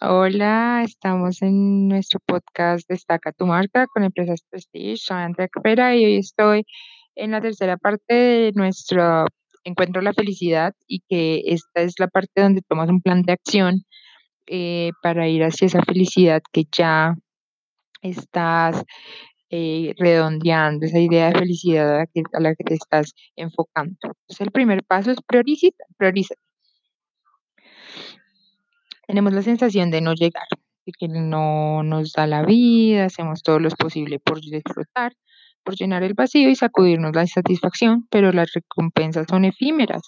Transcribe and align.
Hola, 0.00 0.82
estamos 0.84 1.42
en 1.42 1.88
nuestro 1.88 2.20
podcast 2.24 2.88
Destaca 2.88 3.32
tu 3.32 3.46
marca 3.46 3.88
con 3.88 4.04
Empresas 4.04 4.42
Prestige. 4.48 4.96
Soy 4.96 5.16
Andrea 5.16 5.48
Capera 5.48 5.96
y 5.96 6.04
hoy 6.04 6.16
estoy 6.18 6.64
en 7.16 7.32
la 7.32 7.40
tercera 7.40 7.76
parte 7.76 8.14
de 8.14 8.52
nuestro 8.54 9.26
encuentro 9.64 10.00
la 10.00 10.12
felicidad 10.12 10.72
y 10.86 11.00
que 11.08 11.42
esta 11.46 11.82
es 11.82 11.94
la 11.98 12.06
parte 12.06 12.42
donde 12.42 12.62
tomas 12.62 12.88
un 12.90 13.00
plan 13.02 13.22
de 13.22 13.32
acción 13.32 13.82
eh, 14.46 14.92
para 15.02 15.26
ir 15.28 15.42
hacia 15.42 15.66
esa 15.66 15.82
felicidad 15.82 16.42
que 16.52 16.64
ya 16.70 17.16
estás 18.02 18.84
eh, 19.50 19.94
redondeando, 19.98 20.86
esa 20.86 21.00
idea 21.00 21.32
de 21.32 21.40
felicidad 21.40 21.96
a 21.96 21.98
la 21.98 22.06
que, 22.06 22.22
a 22.34 22.40
la 22.40 22.54
que 22.54 22.64
te 22.64 22.74
estás 22.74 23.14
enfocando. 23.36 23.96
Entonces, 24.02 24.40
el 24.42 24.52
primer 24.52 24.84
paso 24.84 25.10
es 25.10 25.18
priorizar, 25.26 25.72
prioriza. 25.96 26.34
Tenemos 29.08 29.32
la 29.32 29.40
sensación 29.40 29.90
de 29.90 30.02
no 30.02 30.12
llegar, 30.12 30.46
de 30.84 30.92
que 30.92 31.08
no 31.08 31.82
nos 31.82 32.12
da 32.12 32.26
la 32.26 32.44
vida, 32.44 33.06
hacemos 33.06 33.42
todo 33.42 33.58
lo 33.58 33.70
posible 33.70 34.18
por 34.18 34.38
disfrutar, 34.38 35.14
por 35.64 35.76
llenar 35.76 36.02
el 36.02 36.12
vacío 36.12 36.50
y 36.50 36.54
sacudirnos 36.54 37.16
la 37.16 37.22
insatisfacción, 37.22 38.06
pero 38.10 38.32
las 38.32 38.52
recompensas 38.52 39.26
son 39.30 39.46
efímeras 39.46 40.02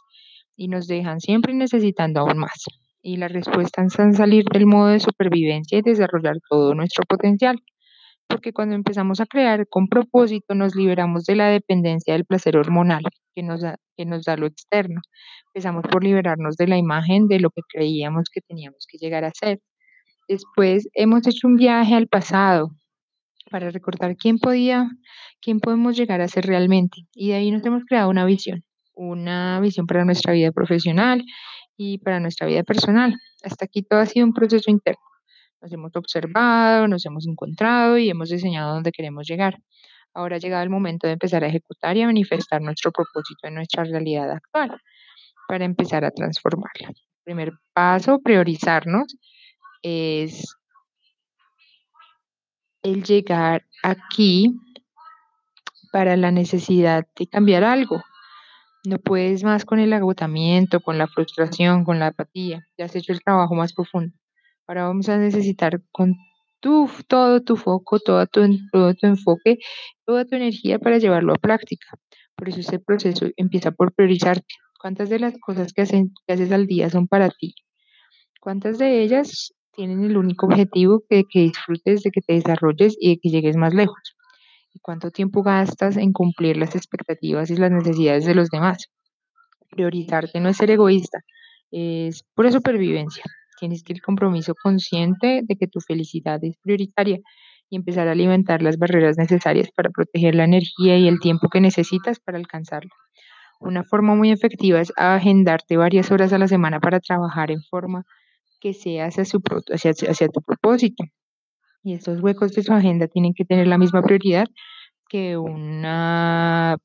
y 0.55 0.69
nos 0.69 0.87
dejan 0.87 1.21
siempre 1.21 1.55
necesitando 1.55 2.21
aún 2.21 2.37
más. 2.41 2.66
Y 3.01 3.16
la 3.16 3.29
respuesta 3.29 3.83
es 3.83 3.95
salir 3.95 4.45
del 4.52 4.66
modo 4.66 4.88
de 4.88 5.01
supervivencia 5.01 5.79
y 5.79 5.82
desarrollar 5.82 6.37
todo 6.51 6.74
nuestro 6.74 7.02
potencial. 7.09 7.59
Porque 8.29 8.52
cuando 8.52 8.74
empezamos 8.74 9.21
a 9.21 9.27
crear 9.27 9.66
con 9.66 9.88
propósito, 9.88 10.55
nos 10.55 10.74
liberamos 10.77 11.24
de 11.24 11.37
la 11.37 11.48
dependencia 11.48 12.12
del 12.12 12.27
placer 12.27 12.59
hormonal 12.59 13.05
que 13.34 13.43
nos 13.43 13.61
da, 13.61 13.77
que 13.97 14.05
nos 14.05 14.25
da 14.25 14.37
lo 14.37 14.47
externo. 14.47 15.01
Empezamos 15.55 15.84
por 15.91 16.05
liberarnos 16.05 16.57
de 16.57 16.66
la 16.66 16.79
imagen 16.79 17.29
de 17.29 17.41
lo 17.41 17.51
que 17.51 17.62
creíamos 17.69 18.29
que 18.33 18.41
teníamos 18.41 18.87
que 18.88 18.98
llegar 18.98 19.25
a 19.25 19.33
ser. 19.34 19.61
Después 20.29 20.88
hemos 20.95 21.27
hecho 21.27 21.48
un 21.48 21.57
viaje 21.57 21.95
al 21.95 22.07
pasado 22.07 22.71
para 23.51 23.71
recordar 23.71 24.16
quién 24.16 24.38
podía, 24.38 24.88
quién 25.41 25.60
podemos 25.60 25.96
llegar 25.96 26.21
a 26.21 26.29
ser 26.29 26.46
realmente. 26.46 27.02
Y 27.15 27.30
de 27.30 27.35
ahí 27.35 27.51
nos 27.51 27.65
hemos 27.66 27.85
creado 27.85 28.09
una 28.10 28.24
visión, 28.24 28.65
una 28.95 29.60
visión 29.60 29.87
para 29.87 30.04
nuestra 30.04 30.32
vida 30.32 30.52
profesional 30.52 31.24
y 31.76 31.99
para 31.99 32.21
nuestra 32.21 32.47
vida 32.47 32.63
personal. 32.63 33.16
Hasta 33.43 33.65
aquí 33.65 33.82
todo 33.82 34.01
ha 34.01 34.07
sido 34.07 34.26
un 34.26 34.32
proceso 34.32 34.71
interno. 34.71 35.02
Nos 35.60 35.73
hemos 35.73 35.95
observado, 35.97 36.88
nos 36.88 37.04
hemos 37.07 37.26
encontrado 37.26 37.99
y 37.99 38.09
hemos 38.09 38.30
diseñado 38.30 38.74
dónde 38.74 38.93
queremos 38.93 39.26
llegar. 39.26 39.59
Ahora 40.15 40.37
ha 40.37 40.39
llegado 40.39 40.63
el 40.63 40.71
momento 40.71 41.07
de 41.07 41.15
empezar 41.15 41.45
a 41.45 41.49
ejecutar 41.49 41.97
y 41.97 42.03
a 42.03 42.07
manifestar 42.07 42.61
nuestro 42.61 42.91
propósito 42.91 43.47
en 43.47 43.55
nuestra 43.55 43.85
realidad 43.85 44.30
actual 44.30 44.80
para 45.49 45.65
empezar 45.65 46.05
a 46.05 46.11
transformarla. 46.11 46.89
El 46.89 47.25
primer 47.25 47.53
paso, 47.73 48.21
priorizarnos, 48.21 49.16
es 49.83 50.57
el 52.83 53.03
llegar 53.03 53.65
aquí 53.83 54.55
para 55.93 56.16
la 56.16 56.31
necesidad 56.31 57.07
de 57.16 57.27
cambiar 57.27 57.65
algo. 57.65 58.03
No 58.85 58.99
puedes 58.99 59.45
más 59.45 59.65
con 59.65 59.79
el 59.79 59.93
agotamiento, 59.93 60.81
con 60.81 60.97
la 60.99 61.07
frustración, 61.07 61.85
con 61.85 61.99
la 61.99 62.09
apatía. 62.09 62.66
Ya 62.79 62.87
has 62.87 62.97
hecho 62.97 63.13
el 63.13 63.23
trabajo 63.23 63.55
más 63.55 63.75
profundo. 63.75 64.15
Ahora 64.66 64.84
vamos 64.84 65.09
a 65.09 65.19
necesitar 65.19 65.83
con 65.91 66.15
tu, 66.61 66.89
todo 67.09 67.43
tu 67.43 67.56
foco, 67.56 67.99
todo 67.99 68.27
tu, 68.27 68.43
todo 68.72 68.94
tu 68.94 69.06
enfoque, 69.06 69.59
toda 70.06 70.25
tu 70.25 70.37
energía 70.37 70.78
para 70.78 70.99
llevarlo 70.99 71.33
a 71.33 71.37
práctica. 71.37 71.87
Por 72.37 72.49
eso 72.49 72.61
ese 72.61 72.78
proceso 72.78 73.27
empieza 73.37 73.71
por 73.71 73.93
priorizarte. 73.94 74.55
¿Cuántas 74.81 75.11
de 75.11 75.19
las 75.19 75.38
cosas 75.38 75.72
que, 75.72 75.83
hacen, 75.83 76.12
que 76.27 76.33
haces 76.33 76.53
al 76.53 76.66
día 76.66 76.88
son 76.88 77.06
para 77.06 77.28
ti? 77.31 77.55
¿Cuántas 78.41 78.78
de 78.78 79.03
ellas 79.03 79.53
tienen 79.72 80.05
el 80.05 80.16
único 80.16 80.47
objetivo 80.47 81.03
de 81.11 81.25
que 81.31 81.41
disfrutes, 81.41 82.03
de 82.03 82.11
que 82.11 82.22
te 82.22 82.34
desarrolles 82.34 82.97
y 82.99 83.11
de 83.11 83.19
que 83.21 83.28
llegues 83.28 83.56
más 83.56 83.75
lejos? 83.75 84.16
¿Y 84.72 84.78
cuánto 84.81 85.11
tiempo 85.11 85.43
gastas 85.43 85.97
en 85.97 86.12
cumplir 86.12 86.56
las 86.56 86.75
expectativas 86.77 87.50
y 87.50 87.56
las 87.56 87.70
necesidades 87.70 88.25
de 88.25 88.34
los 88.34 88.49
demás? 88.49 88.87
Priorizarte 89.70 90.41
no 90.41 90.49
es 90.49 90.56
ser 90.56 90.70
egoísta, 90.70 91.20
es 91.70 92.25
pura 92.34 92.50
supervivencia. 92.50 93.25
Tienes 93.60 93.84
que 93.84 93.93
ir 93.93 94.00
compromiso 94.03 94.54
consciente 94.60 95.43
de 95.44 95.56
que 95.56 95.69
tu 95.69 95.81
felicidad 95.81 96.43
es 96.43 96.56
prioritaria 96.62 97.19
y 97.69 97.76
empezar 97.76 98.09
a 98.09 98.12
alimentar 98.12 98.62
las 98.62 98.78
barreras 98.78 99.19
necesarias 99.19 99.69
para 99.76 99.91
proteger 99.91 100.34
la 100.34 100.44
energía 100.44 100.97
y 100.97 101.06
el 101.06 101.21
tiempo 101.21 101.48
que 101.48 101.60
necesitas 101.60 102.19
para 102.19 102.38
alcanzarla. 102.38 102.91
Una 103.60 103.84
forma 103.84 104.15
muy 104.15 104.31
efectiva 104.31 104.81
es 104.81 104.93
agendarte 104.97 105.76
varias 105.76 106.10
horas 106.10 106.32
a 106.32 106.38
la 106.38 106.49
semana 106.49 106.81
para 106.81 107.00
trabajar 107.00 107.50
en 107.50 107.62
forma 107.62 108.04
que 108.60 108.72
sea 108.72 109.06
hacia, 109.06 109.26
su, 109.26 109.41
hacia, 109.72 109.91
hacia 109.91 110.28
tu 110.28 110.41
propósito. 110.41 111.04
Y 111.82 111.94
estos 111.94 112.22
huecos 112.22 112.53
de 112.54 112.62
su 112.62 112.72
agenda 112.72 113.06
tienen 113.06 113.34
que 113.34 113.44
tener 113.44 113.66
la 113.66 113.78
misma 113.78 114.03
prioridad 114.03 114.47
que 115.09 115.37
una 115.37 116.76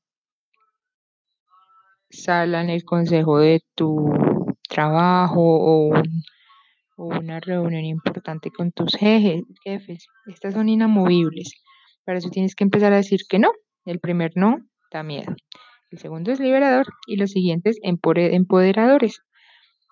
sala 2.10 2.60
en 2.60 2.70
el 2.70 2.84
consejo 2.84 3.38
de 3.38 3.62
tu 3.74 4.10
trabajo 4.68 5.40
o, 5.40 5.88
un, 5.88 6.22
o 6.96 7.06
una 7.06 7.40
reunión 7.40 7.84
importante 7.84 8.50
con 8.50 8.72
tus 8.72 8.94
jefes. 8.96 9.44
Estas 10.26 10.54
son 10.54 10.68
inamovibles. 10.68 11.52
Para 12.04 12.18
eso 12.18 12.30
tienes 12.30 12.54
que 12.54 12.64
empezar 12.64 12.92
a 12.92 12.96
decir 12.96 13.20
que 13.28 13.38
no. 13.38 13.50
El 13.84 14.00
primer 14.00 14.32
no 14.34 14.58
da 14.90 15.02
miedo. 15.02 15.34
El 15.90 15.98
segundo 15.98 16.32
es 16.32 16.40
liberador 16.40 16.86
y 17.06 17.16
los 17.16 17.30
siguientes 17.30 17.78
empoderadores. 17.82 19.20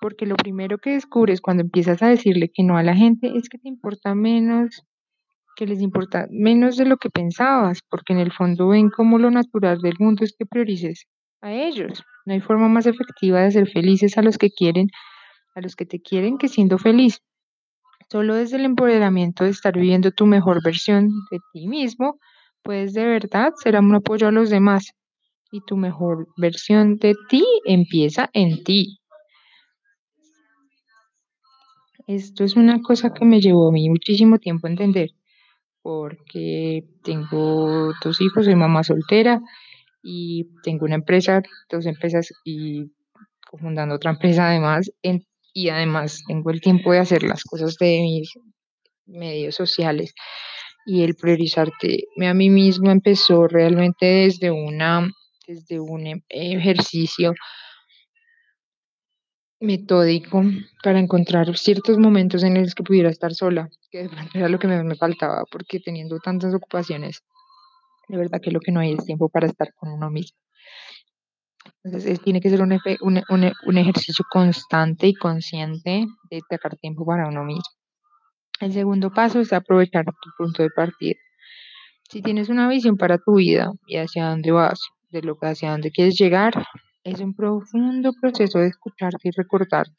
Porque 0.00 0.26
lo 0.26 0.36
primero 0.36 0.78
que 0.78 0.90
descubres 0.90 1.40
cuando 1.40 1.62
empiezas 1.62 2.02
a 2.02 2.08
decirle 2.08 2.50
que 2.52 2.64
no 2.64 2.76
a 2.76 2.82
la 2.82 2.96
gente 2.96 3.32
es 3.36 3.48
que 3.48 3.58
te 3.58 3.68
importa 3.68 4.14
menos, 4.14 4.82
que 5.56 5.66
les 5.66 5.80
importa 5.80 6.26
menos 6.30 6.76
de 6.76 6.84
lo 6.84 6.96
que 6.96 7.10
pensabas, 7.10 7.80
porque 7.88 8.12
en 8.12 8.18
el 8.18 8.32
fondo 8.32 8.68
ven 8.68 8.90
como 8.90 9.18
lo 9.18 9.30
natural 9.30 9.78
del 9.78 9.94
mundo 9.98 10.24
es 10.24 10.34
que 10.36 10.46
priorices 10.46 11.06
a 11.40 11.52
ellos. 11.52 12.02
No 12.26 12.34
hay 12.34 12.40
forma 12.40 12.68
más 12.68 12.86
efectiva 12.86 13.42
de 13.42 13.52
ser 13.52 13.68
felices 13.68 14.18
a 14.18 14.22
los 14.22 14.36
que 14.36 14.50
quieren, 14.50 14.88
a 15.54 15.60
los 15.60 15.76
que 15.76 15.86
te 15.86 16.00
quieren, 16.00 16.38
que 16.38 16.48
siendo 16.48 16.78
feliz. 16.78 17.20
Solo 18.10 18.34
desde 18.34 18.56
el 18.56 18.64
empoderamiento 18.64 19.44
de 19.44 19.50
estar 19.50 19.74
viviendo 19.74 20.10
tu 20.10 20.26
mejor 20.26 20.62
versión 20.62 21.08
de 21.30 21.38
ti 21.52 21.66
mismo, 21.66 22.18
puedes 22.62 22.92
de 22.94 23.04
verdad 23.06 23.52
ser 23.62 23.76
un 23.76 23.94
apoyo 23.94 24.28
a 24.28 24.32
los 24.32 24.50
demás 24.50 24.92
y 25.50 25.60
tu 25.60 25.76
mejor 25.76 26.28
versión 26.36 26.96
de 26.96 27.14
ti 27.28 27.44
empieza 27.64 28.28
en 28.32 28.64
ti. 28.64 28.98
Esto 32.06 32.44
es 32.44 32.56
una 32.56 32.82
cosa 32.82 33.14
que 33.14 33.24
me 33.24 33.40
llevó 33.40 33.68
a 33.68 33.72
mí 33.72 33.88
muchísimo 33.88 34.38
tiempo 34.38 34.66
entender, 34.66 35.10
porque 35.80 36.84
tengo 37.02 37.92
dos 38.02 38.20
hijos, 38.20 38.44
soy 38.44 38.56
mamá 38.56 38.84
soltera 38.84 39.40
y 40.02 40.48
tengo 40.62 40.84
una 40.84 40.96
empresa, 40.96 41.42
dos 41.70 41.86
empresas 41.86 42.30
y 42.44 42.90
fundando 43.58 43.94
otra 43.94 44.10
empresa 44.10 44.48
además, 44.48 44.92
y 45.54 45.70
además 45.70 46.22
tengo 46.26 46.50
el 46.50 46.60
tiempo 46.60 46.92
de 46.92 46.98
hacer 46.98 47.22
las 47.22 47.44
cosas 47.44 47.76
de 47.78 48.00
mis 48.02 48.32
medios 49.06 49.54
sociales 49.54 50.12
y 50.84 51.02
el 51.04 51.14
priorizarte 51.14 52.04
a 52.26 52.34
mí 52.34 52.50
mismo 52.50 52.90
empezó 52.90 53.46
realmente 53.46 54.04
desde 54.04 54.50
una 54.50 55.08
desde 55.46 55.78
un 55.80 56.06
em, 56.06 56.22
ejercicio 56.28 57.34
metódico 59.60 60.42
para 60.82 60.98
encontrar 60.98 61.56
ciertos 61.56 61.98
momentos 61.98 62.42
en 62.42 62.60
los 62.60 62.74
que 62.74 62.82
pudiera 62.82 63.08
estar 63.08 63.34
sola, 63.34 63.68
que 63.90 64.02
de 64.02 64.08
pronto 64.08 64.30
era 64.38 64.48
lo 64.48 64.58
que 64.58 64.68
me 64.68 64.96
faltaba, 64.96 65.44
porque 65.50 65.80
teniendo 65.80 66.18
tantas 66.18 66.52
ocupaciones, 66.54 67.22
de 68.08 68.18
verdad 68.18 68.40
que 68.42 68.50
lo 68.50 68.60
que 68.60 68.72
no 68.72 68.80
hay 68.80 68.94
es 68.94 69.04
tiempo 69.04 69.28
para 69.28 69.46
estar 69.46 69.72
con 69.74 69.90
uno 69.90 70.10
mismo. 70.10 70.38
Entonces, 71.84 72.20
tiene 72.20 72.40
que 72.40 72.48
ser 72.48 72.62
un, 72.62 72.72
un, 72.72 73.22
un, 73.28 73.52
un, 73.66 73.78
ejercicio 73.78 74.24
constante 74.30 75.06
y 75.06 75.14
consciente 75.14 76.06
de 76.30 76.40
sacar 76.48 76.76
tiempo 76.76 77.04
para 77.04 77.28
uno 77.28 77.44
mismo. 77.44 77.62
El 78.58 78.72
segundo 78.72 79.10
paso 79.12 79.40
es 79.40 79.52
aprovechar 79.52 80.06
tu 80.06 80.30
punto 80.38 80.62
de 80.62 80.70
partida. 80.70 81.18
Si 82.08 82.22
tienes 82.22 82.48
una 82.48 82.68
visión 82.68 82.96
para 82.96 83.18
tu 83.18 83.34
vida 83.36 83.70
y 83.86 83.96
hacia 83.96 84.30
dónde 84.30 84.50
vas, 84.50 84.80
de 85.10 85.22
lo 85.22 85.36
que 85.36 85.46
hacia 85.46 85.72
dónde 85.72 85.90
quieres 85.90 86.16
llegar, 86.18 86.54
es 87.04 87.20
un 87.20 87.34
profundo 87.34 88.12
proceso 88.18 88.60
de 88.60 88.68
escucharte 88.68 89.28
y 89.28 89.30
recordarte, 89.36 89.96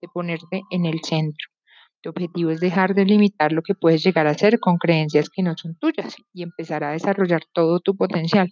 de 0.00 0.08
ponerte 0.08 0.62
en 0.70 0.86
el 0.86 1.00
centro. 1.02 1.48
Tu 2.00 2.10
objetivo 2.10 2.50
es 2.50 2.60
dejar 2.60 2.94
de 2.94 3.04
limitar 3.04 3.52
lo 3.52 3.62
que 3.62 3.74
puedes 3.74 4.02
llegar 4.02 4.26
a 4.26 4.34
ser 4.34 4.58
con 4.58 4.78
creencias 4.78 5.28
que 5.28 5.42
no 5.42 5.54
son 5.56 5.76
tuyas 5.76 6.16
y 6.32 6.42
empezar 6.42 6.82
a 6.84 6.92
desarrollar 6.92 7.42
todo 7.52 7.80
tu 7.80 7.96
potencial, 7.96 8.48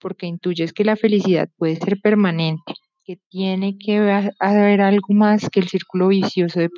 porque 0.00 0.26
intuyes 0.26 0.72
que 0.72 0.84
la 0.84 0.96
felicidad 0.96 1.48
puede 1.56 1.76
ser 1.76 2.00
permanente, 2.00 2.74
que 3.04 3.16
tiene 3.28 3.76
que 3.78 3.98
haber 4.38 4.80
algo 4.80 5.14
más 5.14 5.48
que 5.50 5.60
el 5.60 5.68
círculo 5.68 6.08
vicioso 6.08 6.60
de 6.60 6.70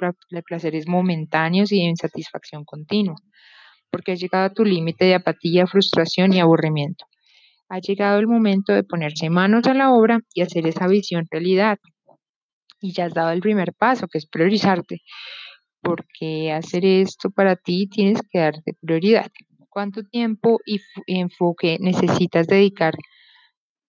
placeres 0.42 0.88
momentáneos 0.88 1.72
y 1.72 1.78
de 1.78 1.90
insatisfacción 1.90 2.64
continua, 2.64 3.16
porque 3.90 4.12
has 4.12 4.20
llegado 4.20 4.46
a 4.46 4.52
tu 4.52 4.64
límite 4.64 5.04
de 5.04 5.14
apatía, 5.14 5.66
frustración 5.66 6.32
y 6.32 6.40
aburrimiento. 6.40 7.04
Ha 7.69 7.78
llegado 7.80 8.19
el 8.19 8.26
momento 8.26 8.72
de 8.72 8.84
ponerse 8.84 9.30
manos 9.30 9.66
a 9.66 9.75
la 9.75 9.92
obra 9.92 10.20
y 10.34 10.42
hacer 10.42 10.66
esa 10.66 10.86
visión 10.88 11.26
realidad. 11.30 11.78
Y 12.80 12.92
ya 12.92 13.06
has 13.06 13.14
dado 13.14 13.30
el 13.30 13.40
primer 13.40 13.72
paso, 13.75 14.08
que 14.08 14.18
es 14.18 14.26
priorizarte. 14.26 15.00
porque 15.82 16.52
hacer 16.52 16.84
esto 16.84 17.30
para 17.30 17.56
ti 17.56 17.88
tienes 17.88 18.20
que 18.30 18.38
darte 18.38 18.75
prioridad. 18.80 19.30
¿Cuánto 19.72 20.02
tiempo 20.02 20.60
y 20.66 20.82
enfoque 21.06 21.78
necesitas 21.80 22.46
dedicar 22.46 22.92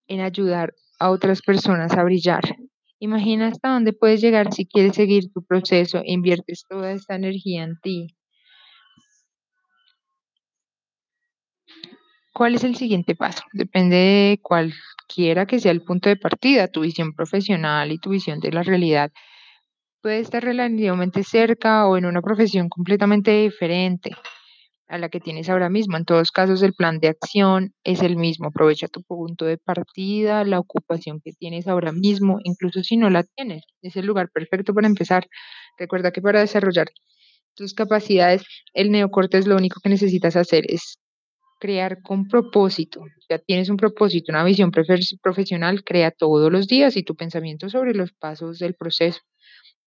en 0.08 0.22
ayudar 0.22 0.74
a 0.98 1.12
otras 1.12 1.42
personas 1.42 1.92
a 1.98 2.06
brillar? 2.06 2.56
Imagina 3.00 3.48
hasta 3.48 3.74
dónde 3.74 3.92
puedes 3.92 4.22
llegar 4.22 4.54
si 4.54 4.66
quieres 4.66 4.96
seguir 4.96 5.30
tu 5.34 5.44
proceso 5.44 5.98
e 5.98 6.14
inviertes 6.14 6.64
toda 6.70 6.94
esta 6.94 7.16
energía 7.16 7.64
en 7.64 7.78
ti. 7.82 8.16
¿Cuál 12.34 12.56
es 12.56 12.64
el 12.64 12.78
siguiente 12.78 13.14
paso? 13.14 13.44
Depende 13.52 13.98
de 13.98 14.40
cualquiera 14.42 15.46
que 15.46 15.60
sea 15.60 15.74
el 15.74 15.84
punto 15.84 16.08
de 16.08 16.16
partida, 16.16 16.70
tu 16.70 16.80
visión 16.80 17.12
profesional 17.14 17.92
y 17.92 17.98
tu 17.98 18.12
visión 18.12 18.40
de 18.40 18.54
la 18.54 18.64
realidad. 18.64 19.12
Puede 20.02 20.20
estar 20.20 20.46
relativamente 20.46 21.26
cerca 21.26 21.86
o 21.88 21.98
en 21.98 22.06
una 22.06 22.22
profesión 22.22 22.70
completamente 22.70 23.32
diferente 23.32 24.12
a 24.88 24.98
la 24.98 25.10
que 25.10 25.20
tienes 25.20 25.50
ahora 25.50 25.70
mismo. 25.70 25.98
En 25.98 26.06
todos 26.06 26.32
casos, 26.32 26.62
el 26.64 26.74
plan 26.74 27.00
de 27.00 27.10
acción 27.10 27.74
es 27.84 28.02
el 28.02 28.18
mismo. 28.18 28.48
Aprovecha 28.48 28.88
tu 28.88 29.02
punto 29.04 29.46
de 29.46 29.58
partida, 29.58 30.44
la 30.44 30.60
ocupación 30.60 31.22
que 31.24 31.32
tienes 31.34 31.68
ahora 31.68 31.92
mismo, 31.92 32.40
incluso 32.44 32.84
si 32.84 32.98
no 32.98 33.10
la 33.10 33.24
tienes. 33.24 33.64
Es 33.82 33.96
el 33.96 34.06
lugar 34.06 34.30
perfecto 34.34 34.74
para 34.74 34.88
empezar. 34.88 35.28
Recuerda 35.78 36.12
que 36.12 36.22
para 36.22 36.42
desarrollar 36.42 36.88
tus 37.56 37.74
capacidades, 37.74 38.44
el 38.74 38.92
neocortes 38.92 39.48
lo 39.48 39.56
único 39.56 39.80
que 39.82 39.90
necesitas 39.90 40.36
hacer 40.36 40.66
es 40.68 40.98
crear 41.60 42.02
con 42.02 42.28
propósito. 42.28 43.02
Ya 43.30 43.40
tienes 43.40 43.70
un 43.70 43.78
propósito, 43.78 44.32
una 44.32 44.44
visión 44.44 44.72
profesional, 45.22 45.84
crea 45.84 46.12
todos 46.12 46.52
los 46.52 46.68
días 46.68 46.98
y 46.98 47.04
tu 47.04 47.16
pensamiento 47.16 47.70
sobre 47.70 47.94
los 47.94 48.12
pasos 48.12 48.60
del 48.60 48.76
proceso. 48.76 49.22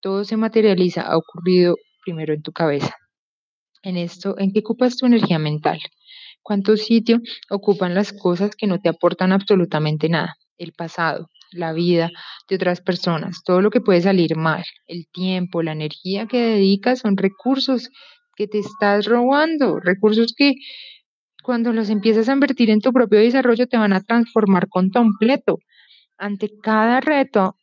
Todo 0.00 0.24
se 0.24 0.36
materializa, 0.36 1.02
ha 1.02 1.16
ocurrido 1.16 1.76
primero 2.04 2.32
en 2.34 2.42
tu 2.42 2.52
cabeza. 2.52 2.94
En 3.86 3.96
esto, 3.96 4.34
¿en 4.40 4.52
qué 4.52 4.58
ocupas 4.58 4.96
tu 4.96 5.06
energía 5.06 5.38
mental? 5.38 5.78
¿Cuánto 6.42 6.76
sitio 6.76 7.20
ocupan 7.50 7.94
las 7.94 8.12
cosas 8.12 8.56
que 8.56 8.66
no 8.66 8.80
te 8.80 8.88
aportan 8.88 9.30
absolutamente 9.30 10.08
nada? 10.08 10.34
El 10.58 10.72
pasado, 10.72 11.30
la 11.52 11.72
vida 11.72 12.10
de 12.48 12.56
otras 12.56 12.80
personas, 12.80 13.44
todo 13.44 13.62
lo 13.62 13.70
que 13.70 13.80
puede 13.80 14.00
salir 14.00 14.34
mal, 14.34 14.64
el 14.88 15.06
tiempo, 15.12 15.62
la 15.62 15.70
energía 15.70 16.26
que 16.26 16.38
dedicas 16.38 16.98
son 16.98 17.16
recursos 17.16 17.90
que 18.34 18.48
te 18.48 18.58
estás 18.58 19.06
robando, 19.06 19.78
recursos 19.78 20.34
que 20.36 20.54
cuando 21.44 21.72
los 21.72 21.88
empiezas 21.88 22.28
a 22.28 22.32
invertir 22.32 22.70
en 22.70 22.80
tu 22.80 22.92
propio 22.92 23.20
desarrollo, 23.20 23.68
te 23.68 23.76
van 23.76 23.92
a 23.92 24.02
transformar 24.02 24.66
con 24.68 24.90
completo. 24.90 25.58
Ante 26.18 26.50
cada 26.60 27.00
reto, 27.00 27.54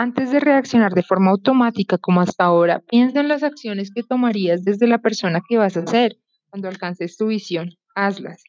antes 0.00 0.30
de 0.30 0.38
reaccionar 0.38 0.92
de 0.92 1.02
forma 1.02 1.32
automática 1.32 1.98
como 1.98 2.20
hasta 2.20 2.44
ahora, 2.44 2.80
piensa 2.88 3.18
en 3.18 3.26
las 3.26 3.42
acciones 3.42 3.90
que 3.92 4.04
tomarías 4.04 4.62
desde 4.62 4.86
la 4.86 4.98
persona 4.98 5.40
que 5.46 5.58
vas 5.58 5.76
a 5.76 5.86
ser 5.88 6.16
cuando 6.50 6.68
alcances 6.68 7.16
tu 7.16 7.26
visión. 7.26 7.70
Hazlas. 7.96 8.44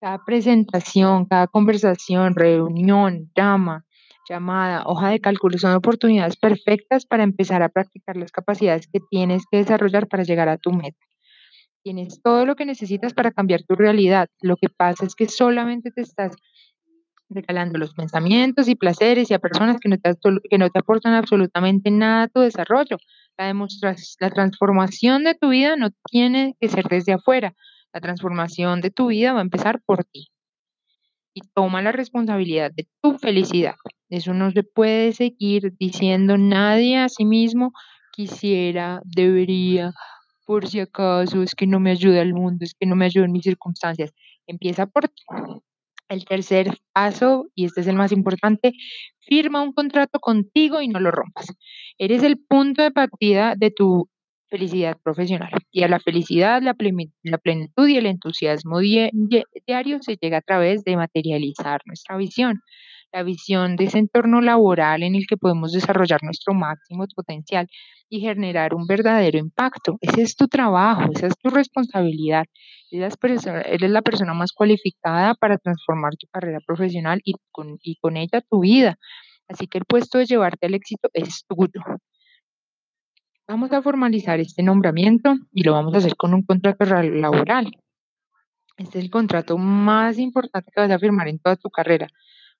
Cada 0.00 0.24
presentación, 0.24 1.26
cada 1.26 1.46
conversación, 1.46 2.34
reunión, 2.34 3.30
llama, 3.36 3.84
llamada, 4.30 4.82
hoja 4.86 5.10
de 5.10 5.20
cálculo 5.20 5.58
son 5.58 5.74
oportunidades 5.74 6.36
perfectas 6.36 7.04
para 7.04 7.22
empezar 7.22 7.62
a 7.62 7.68
practicar 7.68 8.16
las 8.16 8.32
capacidades 8.32 8.86
que 8.86 9.00
tienes 9.10 9.42
que 9.50 9.58
desarrollar 9.58 10.08
para 10.08 10.22
llegar 10.22 10.48
a 10.48 10.56
tu 10.56 10.72
meta. 10.72 11.04
Tienes 11.82 12.22
todo 12.22 12.46
lo 12.46 12.56
que 12.56 12.64
necesitas 12.64 13.12
para 13.12 13.30
cambiar 13.30 13.62
tu 13.62 13.74
realidad. 13.74 14.28
Lo 14.40 14.56
que 14.56 14.68
pasa 14.70 15.04
es 15.04 15.14
que 15.14 15.28
solamente 15.28 15.90
te 15.90 16.00
estás 16.00 16.34
regalando 17.30 17.78
los 17.78 17.94
pensamientos 17.94 18.68
y 18.68 18.74
placeres 18.74 19.30
y 19.30 19.34
a 19.34 19.38
personas 19.38 19.78
que 19.80 19.88
no 19.88 19.98
te, 19.98 20.14
que 20.50 20.58
no 20.58 20.70
te 20.70 20.78
aportan 20.78 21.14
absolutamente 21.14 21.90
nada 21.90 22.24
a 22.24 22.28
tu 22.28 22.40
desarrollo. 22.40 22.98
La, 23.36 23.52
la 24.20 24.30
transformación 24.30 25.24
de 25.24 25.34
tu 25.34 25.50
vida 25.50 25.76
no 25.76 25.90
tiene 26.10 26.56
que 26.60 26.68
ser 26.68 26.86
desde 26.88 27.12
afuera. 27.12 27.54
La 27.92 28.00
transformación 28.00 28.80
de 28.80 28.90
tu 28.90 29.08
vida 29.08 29.32
va 29.32 29.40
a 29.40 29.42
empezar 29.42 29.80
por 29.84 30.04
ti. 30.04 30.28
Y 31.34 31.42
toma 31.54 31.82
la 31.82 31.92
responsabilidad 31.92 32.72
de 32.72 32.88
tu 33.00 33.18
felicidad. 33.18 33.76
Eso 34.08 34.34
no 34.34 34.50
se 34.50 34.62
puede 34.62 35.12
seguir 35.12 35.74
diciendo 35.78 36.36
nadie 36.38 36.98
a 36.98 37.08
sí 37.08 37.24
mismo 37.24 37.72
quisiera, 38.12 39.00
debería, 39.04 39.92
por 40.46 40.66
si 40.66 40.80
acaso, 40.80 41.42
es 41.42 41.54
que 41.54 41.66
no 41.66 41.78
me 41.78 41.90
ayuda 41.92 42.22
el 42.22 42.34
mundo, 42.34 42.64
es 42.64 42.74
que 42.74 42.86
no 42.86 42.96
me 42.96 43.04
ayuda 43.04 43.26
en 43.26 43.32
mis 43.32 43.44
circunstancias. 43.44 44.12
Empieza 44.46 44.86
por 44.86 45.08
ti. 45.08 45.22
El 46.08 46.24
tercer 46.24 46.78
paso, 46.92 47.46
y 47.54 47.66
este 47.66 47.82
es 47.82 47.86
el 47.86 47.96
más 47.96 48.12
importante, 48.12 48.72
firma 49.20 49.62
un 49.62 49.72
contrato 49.72 50.20
contigo 50.20 50.80
y 50.80 50.88
no 50.88 51.00
lo 51.00 51.10
rompas. 51.10 51.46
Eres 51.98 52.22
el 52.22 52.38
punto 52.38 52.82
de 52.82 52.90
partida 52.90 53.54
de 53.56 53.70
tu 53.70 54.08
felicidad 54.48 54.96
profesional. 55.02 55.50
Y 55.70 55.82
a 55.82 55.88
la 55.88 56.00
felicidad, 56.00 56.62
la, 56.62 56.74
plenitud 56.74 57.88
y 57.88 57.96
el 57.96 58.06
entusiasmo 58.06 58.80
diario 58.80 59.98
se 60.00 60.16
llega 60.20 60.38
a 60.38 60.42
través 60.42 60.84
de 60.84 60.96
materializar 60.96 61.82
nuestra 61.84 62.16
visión 62.16 62.60
la 63.12 63.22
visión 63.22 63.76
de 63.76 63.84
ese 63.84 63.98
entorno 63.98 64.40
laboral 64.40 65.02
en 65.02 65.14
el 65.14 65.26
que 65.26 65.36
podemos 65.36 65.72
desarrollar 65.72 66.22
nuestro 66.22 66.54
máximo 66.54 67.04
potencial 67.14 67.68
y 68.08 68.20
generar 68.20 68.74
un 68.74 68.86
verdadero 68.86 69.38
impacto. 69.38 69.98
Ese 70.00 70.22
es 70.22 70.36
tu 70.36 70.48
trabajo, 70.48 71.10
esa 71.14 71.26
es 71.26 71.38
tu 71.38 71.50
responsabilidad. 71.50 72.44
Eres, 72.90 73.16
la 73.90 74.02
persona 74.02 74.34
más 74.34 74.52
cualificada 74.52 75.34
para 75.34 75.58
transformar 75.58 76.16
tu 76.16 76.26
carrera 76.28 76.58
profesional 76.66 77.20
y 77.24 77.34
con, 77.50 77.78
y 77.82 77.96
con 77.96 78.16
ella 78.16 78.42
tu 78.48 78.60
vida. 78.60 78.96
Así 79.48 79.66
que 79.66 79.78
el 79.78 79.84
puesto 79.84 80.18
de 80.18 80.26
llevarte 80.26 80.66
al 80.66 80.74
éxito 80.74 81.08
es 81.12 81.44
tuyo. 81.46 81.80
Vamos 83.46 83.72
a 83.72 83.80
formalizar 83.80 84.40
este 84.40 84.62
nombramiento 84.62 85.34
y 85.52 85.64
lo 85.64 85.72
vamos 85.72 85.94
a 85.94 85.98
hacer 85.98 86.16
con 86.16 86.34
un 86.34 86.42
contrato 86.42 86.84
laboral. 86.84 87.70
Este 88.76 88.98
es 88.98 89.04
el 89.04 89.10
contrato 89.10 89.56
más 89.56 90.18
importante 90.18 90.70
que 90.72 90.80
vas 90.80 90.90
a 90.90 90.98
firmar 90.98 91.28
en 91.28 91.38
toda 91.38 91.56
tu 91.56 91.70
carrera. 91.70 92.08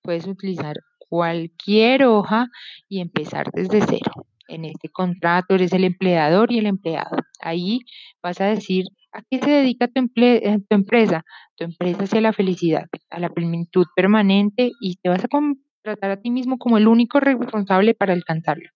Puedes 0.02 0.26
utilizar 0.26 0.76
cualquier 0.98 2.04
hoja 2.04 2.48
y 2.88 3.00
empezar 3.00 3.50
desde 3.52 3.80
cero. 3.80 4.12
En 4.48 4.64
este 4.64 4.88
contrato 4.88 5.54
eres 5.54 5.72
el 5.72 5.84
empleador 5.84 6.52
y 6.52 6.58
el 6.58 6.66
empleado. 6.66 7.16
Ahí 7.40 7.80
vas 8.22 8.40
a 8.40 8.46
decir 8.46 8.86
a 9.12 9.22
qué 9.22 9.38
se 9.38 9.50
dedica 9.50 9.88
tu, 9.88 10.00
eh, 10.16 10.58
empresa. 10.70 11.24
Tu 11.56 11.64
empresa 11.64 12.04
hacia 12.04 12.20
la 12.20 12.32
felicidad, 12.32 12.86
a 13.10 13.20
la 13.20 13.28
plenitud 13.28 13.86
permanente 13.94 14.72
y 14.80 14.96
te 14.96 15.08
vas 15.08 15.24
a 15.24 15.28
contratar 15.28 16.10
a 16.10 16.20
ti 16.20 16.30
mismo 16.30 16.58
como 16.58 16.78
el 16.78 16.88
único 16.88 17.20
responsable 17.20 17.94
para 17.94 18.12
alcanzarlo. 18.12 18.68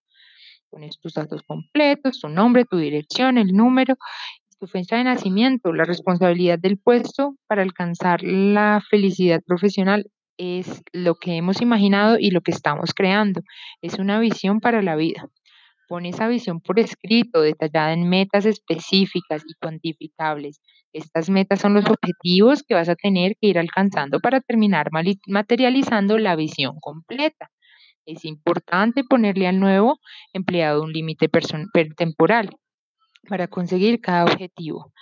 Pones 0.69 0.99
tus 0.99 1.15
datos 1.15 1.43
completos, 1.43 2.21
tu 2.21 2.29
nombre, 2.29 2.65
tu 2.65 2.79
dirección, 2.79 3.37
el 3.37 3.49
número, 3.49 3.97
tu 4.59 4.67
fecha 4.67 4.97
de 4.97 5.05
nacimiento, 5.05 5.73
la 5.73 5.85
responsabilidad 5.85 6.59
del 6.59 6.79
puesto 6.79 7.37
para 7.47 7.63
alcanzar 7.63 8.23
la 8.23 8.83
felicidad 8.89 9.41
profesional 9.45 10.07
es 10.37 10.83
lo 10.93 11.15
que 11.15 11.37
hemos 11.37 11.61
imaginado 11.61 12.19
y 12.19 12.31
lo 12.31 12.41
que 12.41 12.51
estamos 12.51 12.95
creando. 12.95 13.43
Es 13.81 13.99
una 13.99 14.19
visión 14.19 14.61
para 14.61 14.83
la 14.83 14.97
vida. 14.97 15.29
Pon 15.89 16.07
esa 16.07 16.27
visión 16.29 16.61
por 16.61 16.79
escrito, 16.79 17.43
detallada 17.43 17.93
en 17.93 18.09
metas 18.09 18.47
específicas 18.47 19.43
y 19.47 19.55
cuantificables. 19.61 20.61
Estas 20.93 21.29
metas 21.31 21.61
son 21.61 21.75
los 21.75 21.85
objetivos 21.87 22.63
que 22.63 22.75
vas 22.75 22.89
a 22.89 22.97
tener 22.97 23.37
que 23.41 23.49
ir 23.49 23.59
alcanzando 23.59 24.21
para 24.21 24.41
terminar 24.41 24.91
materializando 25.27 26.19
la 26.19 26.37
visión 26.37 26.77
completa. 26.81 27.51
Es 28.07 28.25
importante 28.25 29.05
ponerle 29.05 29.47
al 29.47 29.61
nuevo 29.61 29.99
empleado 30.33 30.83
un 30.83 30.93
límite 30.93 31.29
temporal 31.97 32.51
para 33.29 33.47
conseguir 33.49 34.01
cada 34.01 34.25
objetivo. 34.25 34.93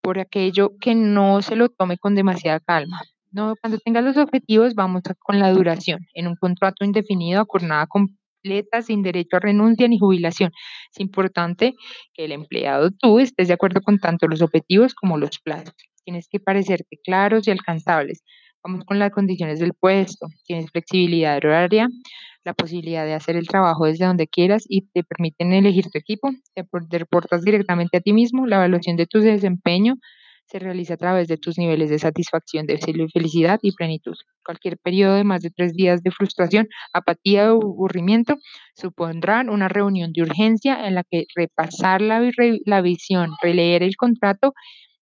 Por 0.00 0.18
aquello 0.18 0.72
que 0.80 0.94
no 0.94 1.42
se 1.42 1.56
lo 1.56 1.68
tome 1.68 1.98
con 1.98 2.14
demasiada 2.14 2.60
calma. 2.60 3.02
No, 3.38 3.54
cuando 3.60 3.78
tengas 3.78 4.02
los 4.02 4.16
objetivos, 4.16 4.74
vamos 4.74 5.02
con 5.20 5.38
la 5.38 5.52
duración. 5.52 6.00
En 6.12 6.26
un 6.26 6.34
contrato 6.34 6.84
indefinido 6.84 7.40
a 7.40 7.46
jornada 7.46 7.86
completa, 7.86 8.82
sin 8.82 9.04
derecho 9.04 9.36
a 9.36 9.38
renuncia 9.38 9.86
ni 9.86 9.96
jubilación. 9.96 10.50
Es 10.92 10.98
importante 10.98 11.76
que 12.14 12.24
el 12.24 12.32
empleado 12.32 12.90
tú 12.90 13.20
estés 13.20 13.46
de 13.46 13.54
acuerdo 13.54 13.80
con 13.80 14.00
tanto 14.00 14.26
los 14.26 14.42
objetivos 14.42 14.92
como 14.92 15.18
los 15.18 15.38
plazos. 15.38 15.72
Tienes 16.04 16.26
que 16.28 16.40
parecerte 16.40 16.98
claros 17.04 17.46
y 17.46 17.52
alcanzables. 17.52 18.24
Vamos 18.64 18.84
con 18.84 18.98
las 18.98 19.12
condiciones 19.12 19.60
del 19.60 19.72
puesto. 19.72 20.26
Tienes 20.44 20.68
flexibilidad 20.72 21.36
horaria, 21.36 21.88
la 22.42 22.54
posibilidad 22.54 23.04
de 23.04 23.14
hacer 23.14 23.36
el 23.36 23.46
trabajo 23.46 23.84
desde 23.84 24.06
donde 24.06 24.26
quieras 24.26 24.64
y 24.68 24.88
te 24.88 25.04
permiten 25.04 25.52
elegir 25.52 25.84
tu 25.92 25.98
equipo. 26.00 26.32
Te 26.56 26.98
reportas 26.98 27.44
directamente 27.44 27.98
a 27.98 28.00
ti 28.00 28.12
mismo. 28.12 28.48
La 28.48 28.56
evaluación 28.56 28.96
de 28.96 29.06
tu 29.06 29.20
desempeño 29.20 29.94
se 30.48 30.58
realiza 30.58 30.94
a 30.94 30.96
través 30.96 31.28
de 31.28 31.36
tus 31.36 31.58
niveles 31.58 31.90
de 31.90 31.98
satisfacción, 31.98 32.66
de 32.66 32.78
felicidad 32.78 33.58
y 33.62 33.72
plenitud. 33.72 34.16
Cualquier 34.44 34.78
periodo 34.78 35.14
de 35.14 35.24
más 35.24 35.42
de 35.42 35.50
tres 35.50 35.74
días 35.74 36.02
de 36.02 36.10
frustración, 36.10 36.68
apatía 36.92 37.52
o 37.52 37.62
aburrimiento 37.62 38.36
supondrán 38.74 39.50
una 39.50 39.68
reunión 39.68 40.12
de 40.12 40.22
urgencia 40.22 40.86
en 40.86 40.94
la 40.94 41.04
que 41.04 41.26
repasar 41.36 42.00
la, 42.00 42.20
la 42.64 42.80
visión, 42.80 43.32
releer 43.42 43.82
el 43.82 43.96
contrato 43.96 44.54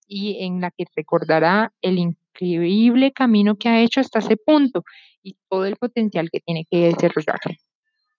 y 0.09 0.45
en 0.45 0.61
la 0.61 0.73
que 0.73 0.85
recordará 0.97 1.73
el 1.81 1.99
increíble 1.99 3.13
camino 3.13 3.57
que 3.57 3.69
ha 3.69 3.81
hecho 3.81 4.01
hasta 4.01 4.19
ese 4.19 4.37
punto 4.37 4.83
y 5.23 5.37
todo 5.49 5.65
el 5.65 5.77
potencial 5.77 6.29
que 6.31 6.41
tiene 6.41 6.67
que 6.69 6.93
desarrollar. 6.93 7.39